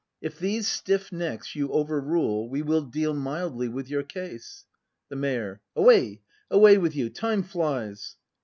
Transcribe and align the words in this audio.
]If 0.29 0.39
these 0.39 0.67
stiff 0.67 1.11
necks 1.11 1.55
you 1.55 1.71
overrule 1.71 2.49
We 2.49 2.63
will 2.63 2.81
deal 2.81 3.13
mildly 3.13 3.67
with 3.67 3.87
your 3.87 4.01
case. 4.01 4.65
The 5.09 5.15
Mayor. 5.15 5.61
Away— 5.75 6.23
away 6.49 6.79
with 6.79 6.95
you! 6.95 7.11
time 7.11 7.43
flies! 7.43 8.17